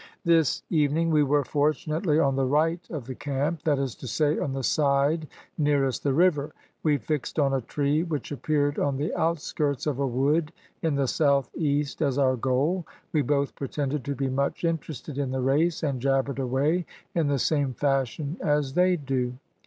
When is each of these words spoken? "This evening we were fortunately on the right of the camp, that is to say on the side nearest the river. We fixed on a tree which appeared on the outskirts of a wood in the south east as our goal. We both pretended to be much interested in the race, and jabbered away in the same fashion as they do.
"This 0.25 0.63
evening 0.71 1.11
we 1.11 1.21
were 1.21 1.43
fortunately 1.43 2.17
on 2.17 2.35
the 2.35 2.47
right 2.47 2.79
of 2.89 3.05
the 3.05 3.13
camp, 3.13 3.61
that 3.65 3.77
is 3.77 3.93
to 3.97 4.07
say 4.07 4.39
on 4.39 4.51
the 4.51 4.63
side 4.63 5.27
nearest 5.59 6.01
the 6.01 6.11
river. 6.11 6.55
We 6.81 6.97
fixed 6.97 7.37
on 7.37 7.53
a 7.53 7.61
tree 7.61 8.01
which 8.01 8.31
appeared 8.31 8.79
on 8.79 8.97
the 8.97 9.13
outskirts 9.13 9.85
of 9.85 9.99
a 9.99 10.07
wood 10.07 10.51
in 10.81 10.95
the 10.95 11.07
south 11.07 11.51
east 11.55 12.01
as 12.01 12.17
our 12.17 12.35
goal. 12.35 12.87
We 13.13 13.21
both 13.21 13.53
pretended 13.53 14.03
to 14.05 14.15
be 14.15 14.27
much 14.27 14.63
interested 14.63 15.19
in 15.19 15.29
the 15.29 15.41
race, 15.41 15.83
and 15.83 16.01
jabbered 16.01 16.39
away 16.39 16.87
in 17.13 17.27
the 17.27 17.37
same 17.37 17.75
fashion 17.75 18.37
as 18.43 18.73
they 18.73 18.95
do. 18.95 19.35